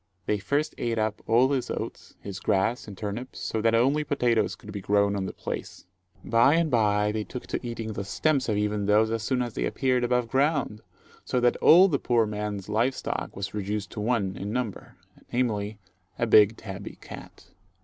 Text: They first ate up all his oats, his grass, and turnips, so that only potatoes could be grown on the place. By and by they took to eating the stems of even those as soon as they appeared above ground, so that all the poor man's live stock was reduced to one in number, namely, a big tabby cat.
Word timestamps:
They 0.25 0.39
first 0.39 0.73
ate 0.79 0.97
up 0.97 1.21
all 1.27 1.49
his 1.51 1.69
oats, 1.69 2.15
his 2.21 2.39
grass, 2.39 2.87
and 2.87 2.97
turnips, 2.97 3.39
so 3.39 3.61
that 3.61 3.75
only 3.75 4.03
potatoes 4.03 4.55
could 4.55 4.71
be 4.71 4.81
grown 4.81 5.15
on 5.15 5.27
the 5.27 5.31
place. 5.31 5.85
By 6.25 6.55
and 6.55 6.71
by 6.71 7.11
they 7.11 7.23
took 7.23 7.45
to 7.45 7.63
eating 7.63 7.93
the 7.93 8.03
stems 8.03 8.49
of 8.49 8.57
even 8.57 8.87
those 8.87 9.11
as 9.11 9.21
soon 9.21 9.43
as 9.43 9.53
they 9.53 9.65
appeared 9.65 10.03
above 10.03 10.27
ground, 10.27 10.81
so 11.23 11.39
that 11.41 11.55
all 11.57 11.87
the 11.87 11.99
poor 11.99 12.25
man's 12.25 12.67
live 12.67 12.95
stock 12.95 13.35
was 13.35 13.53
reduced 13.53 13.91
to 13.91 13.99
one 13.99 14.35
in 14.37 14.51
number, 14.51 14.95
namely, 15.31 15.77
a 16.17 16.25
big 16.25 16.57
tabby 16.57 16.97
cat. 16.99 17.51